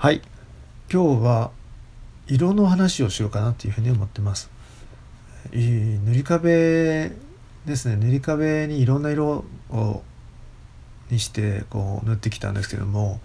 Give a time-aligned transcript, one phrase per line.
[0.00, 0.22] はい。
[0.90, 1.50] 今日は
[2.26, 4.50] 色の話をしようかなというふうに思ってます。
[5.52, 7.12] 塗り壁
[7.66, 7.96] ですね。
[7.96, 10.02] 塗り壁にいろんな色を
[11.10, 13.20] にしてこう塗ってきたんですけども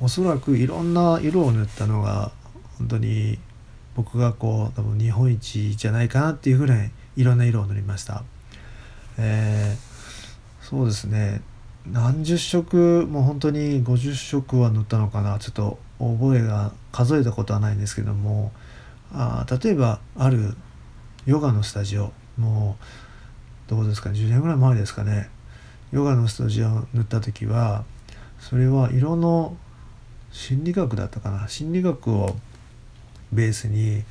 [0.00, 2.32] おそらくいろんな色を塗ったのが
[2.78, 3.38] 本当に
[3.94, 8.24] 僕がこう多分日本一じゃないかなっていうぐらいいろんな色を塗りました。
[9.16, 11.40] えー、そうですね。
[11.86, 15.38] 何十色もう本当に50色は塗ったのかな。
[15.38, 18.52] ちょっと覚えが数えたことはないんですけども。
[19.12, 20.54] あ例えばある
[21.26, 22.12] ヨガのスタジオ。
[22.38, 22.76] も
[23.66, 25.28] うどうですか10年ぐらい前ですかね。
[25.92, 27.84] ヨガのスタジオを塗った時は
[28.38, 29.56] それは色の
[30.30, 31.48] 心理学だったかな。
[31.48, 32.36] 心理学を
[33.32, 34.04] ベースに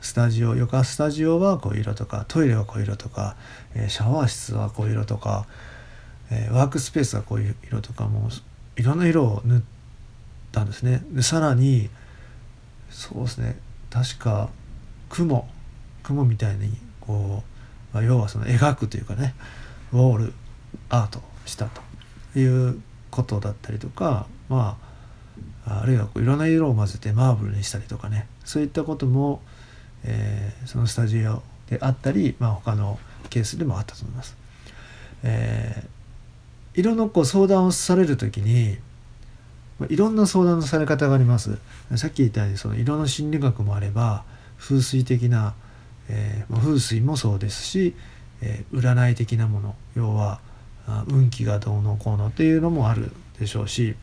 [0.00, 3.36] スタジオヨガスタジオはこういう色とかトイレはこういう色とか、
[3.74, 5.46] えシャワー室はこういう色とか、
[6.30, 8.28] えワークスペースはこういう色とかも
[8.76, 9.62] いろんな色を塗っ
[10.52, 11.88] たんですねでさらに
[12.90, 13.58] そうですね
[13.90, 14.50] 確か
[15.08, 15.48] 雲
[16.02, 17.42] 雲みたいにこ
[17.92, 19.34] う、まあ、要はその描くというかね
[19.92, 20.32] ウォール
[20.90, 21.66] アートした
[22.34, 24.78] ということだったりとかま
[25.66, 29.42] ああるいはこういろんな色を混ぜてマーブルにしたりとかねそういったことも、
[30.04, 34.36] えー、そのスタジオであったり、まあ、他のケースでもあったと思います。
[35.22, 35.97] えー、
[36.78, 38.78] 色のこう相談をされる時に
[39.88, 41.58] いろんな相談のされ方があります。
[41.96, 44.24] さっき言ったようにその色の心理学もあれば
[44.58, 45.54] 風水的な、
[46.08, 47.96] えー、風水もそうですし、
[48.42, 50.40] えー、占い的なもの要は
[51.08, 53.96] 運気がどうのこうのっていうのもあるでしょうし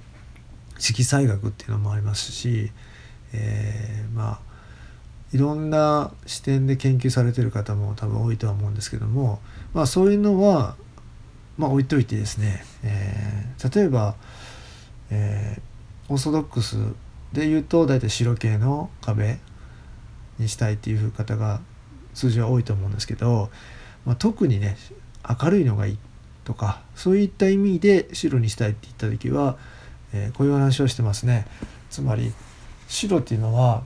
[0.78, 2.72] 色彩学っていうのもありますし、
[3.34, 4.40] えー、まあ
[5.34, 9.40] いろんな視点で研究されてる方も多分多いとは思うんですけども、
[9.74, 10.78] まあ、そういうのは、
[11.58, 14.16] まあ、置いといてですね、えー、例えば、
[15.10, 16.78] えー、オーソドックス
[17.34, 19.40] で言うと大体白系の壁
[20.38, 21.62] にしたいっていう方が
[22.14, 23.50] 通常は多いと思うんですけど、
[24.06, 24.78] まあ、特にね
[25.42, 25.98] 明るいのがいい
[26.44, 29.58] とかそういった意味で白にしたいって言った時は、
[30.14, 31.48] えー、こういう話をしてますね。
[31.90, 32.34] つまり
[32.88, 33.84] 白っていうのは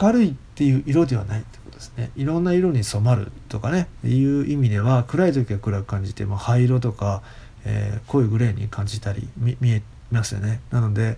[0.00, 1.44] 明るいっていう色ではない
[1.78, 7.22] ですねいろんな色に染まるとかねいう意味では暗い時は暗く感じて、まあ、灰色とか、
[7.64, 11.16] えー、濃いグレーに感じたり見えますよねなので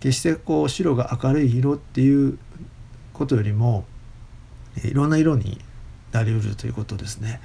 [0.00, 2.38] 決してこう白が明るい色っていう
[3.12, 3.84] ことよりも
[4.84, 5.60] いろんな色に
[6.12, 7.40] なりうるということですね。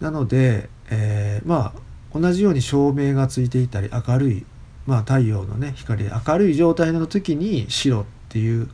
[0.00, 1.72] なので、えー、ま
[2.12, 4.46] あ同じように照明がついていたり明るい、
[4.86, 8.68] まあ、太陽のね光で明るい状態の時に白っていう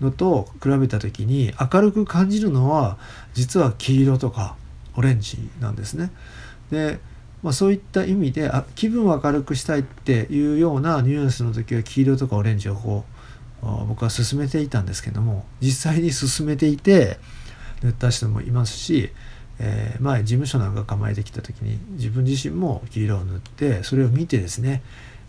[0.00, 2.98] のと比べた時に明るく感じるのは
[3.34, 4.56] 実は黄色とか
[4.96, 6.10] オレンジなんですね。
[6.70, 6.98] で、
[7.42, 13.04] まあ、そういった意味であ気分を明るくしたいっていうようなニュアンスの時は黄色とかオレンジをこ
[13.62, 17.18] う僕は進めていたんですけども実際に進めていて
[17.82, 19.10] 塗った人もいますし
[19.58, 24.82] えー、前事務所なんか構えてきた時に自分自身も黄色を塗ってそれを見てですね、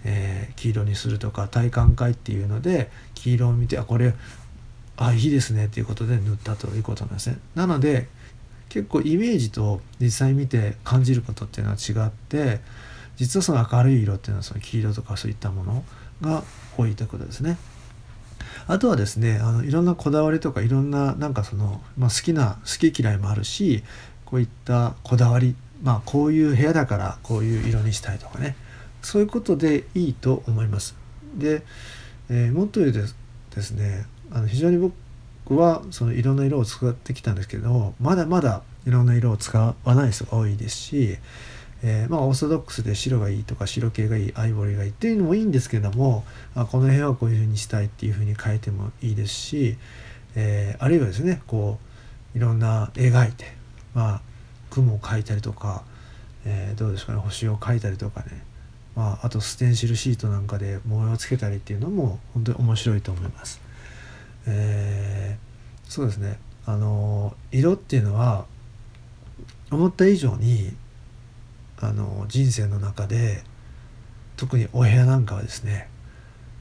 [0.04, 4.14] えー、黄色にするとか体感会っていうので黄色を見てあこれ
[4.98, 7.38] あいいですねっていうことで塗ったということなんですね。
[7.56, 8.08] なので
[8.70, 12.60] 結構イメージと実際見て感じることっていうのは違って
[13.16, 15.84] 実はその明るい色っていうのはその黄色とかそういったもの
[16.22, 16.44] が
[16.78, 17.58] 多いということですね。
[18.68, 23.84] あとはですねあのいろんなこだわりとかいろんななんかその、まあ、好きな好き嫌いもあるし
[24.26, 28.56] こういったこだわりまあこういう部屋だからこういう色にしたいとかね
[29.02, 30.96] そういうことでいいと思います。
[31.36, 31.62] で、
[32.30, 33.00] えー、もっと言うと
[33.56, 41.18] ですねあの非常に僕はそのいろんな色を使ってきたんですけどまだまだいろんな色を使わない人が多いですし、
[41.84, 46.24] えー、まあオーソドックスで白がいいとか白系がいいアイボリーがいいっていうのもいいんですけども
[46.56, 49.78] あこの部屋はこういうふうにしたいっていうふうに変えてもいいですし、
[50.36, 51.80] えー、あるいはですねこ
[52.34, 53.46] ういろんな描いて
[53.94, 54.22] まあ
[54.70, 55.84] 雲を描いたりとか、
[56.46, 58.44] えー、どうですかね星を描いたりとかね、
[58.96, 63.65] まあ、あとステンシルシートなんかで模様をつけたりっていうのも本当に面白いと思います。
[64.48, 66.40] えー、そうですね。
[66.66, 68.46] あの色っていうのは
[69.72, 70.76] 思った以上に
[71.80, 73.44] あの人生の中で
[74.36, 75.88] 特にお部屋なんかはですね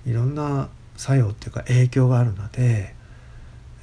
[0.06, 2.94] いろんな作用っていうか影響があるので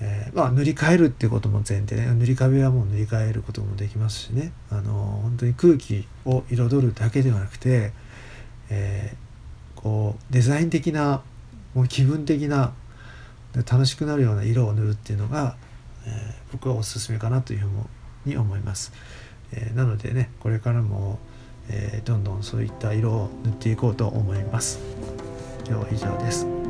[0.04, 4.52] えー、まあ、塗り替えるっていうことも前提で、ね、塗り壁はもう塗り替えることもできますしね。
[4.72, 7.94] あの本当に空気を彩るだけではなくて、
[8.72, 11.22] えー、こうデザイン的な
[11.76, 12.74] もう気分的な
[13.56, 15.56] 楽しくなるような色を塗るっていうのが、
[16.06, 16.14] えー、
[16.54, 17.70] 僕はおすすめかなというふう
[18.26, 18.94] に思います、
[19.52, 21.20] えなのでねこれからも、
[21.70, 24.80] えどんどんそういった色を塗っていこうと思います。
[25.68, 26.61] 今日は以上です。